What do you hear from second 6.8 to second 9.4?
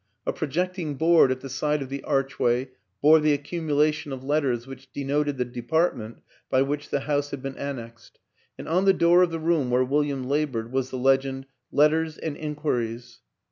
the house had been annexed, and on the door of the